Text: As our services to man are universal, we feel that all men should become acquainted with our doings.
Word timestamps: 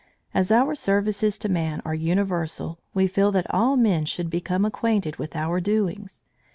As 0.33 0.49
our 0.51 0.73
services 0.73 1.37
to 1.37 1.47
man 1.47 1.79
are 1.85 1.93
universal, 1.93 2.79
we 2.91 3.05
feel 3.05 3.31
that 3.33 3.45
all 3.53 3.77
men 3.77 4.05
should 4.05 4.31
become 4.31 4.65
acquainted 4.65 5.17
with 5.17 5.35
our 5.35 5.59
doings. 5.61 6.23